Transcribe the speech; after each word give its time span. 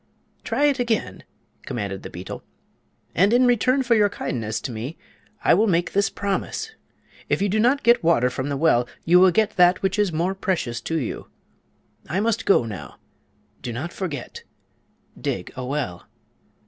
"Try 0.43 0.65
it 0.65 0.79
again," 0.79 1.23
commanded 1.67 2.01
the 2.01 2.09
beetle; 2.09 2.41
"and 3.13 3.31
in 3.33 3.45
return 3.45 3.83
for 3.83 3.93
your 3.93 4.09
kindness 4.09 4.59
to 4.61 4.71
me 4.71 4.97
I 5.43 5.53
will 5.53 5.67
make 5.67 5.93
this 5.93 6.09
promise: 6.09 6.71
if 7.29 7.39
you 7.39 7.47
do 7.47 7.59
not 7.59 7.83
get 7.83 8.03
water 8.03 8.31
from 8.31 8.49
the 8.49 8.57
well 8.57 8.87
you 9.05 9.19
will 9.19 9.29
get 9.29 9.57
that 9.57 9.83
which 9.83 9.99
is 9.99 10.11
more 10.11 10.33
precious 10.33 10.81
to 10.81 10.97
you. 10.97 11.27
I 12.09 12.19
must 12.19 12.47
go 12.47 12.65
now. 12.65 12.97
Do 13.61 13.71
not 13.71 13.93
forget. 13.93 14.41
Dig 15.21 15.53
a 15.55 15.63
well." 15.63 16.07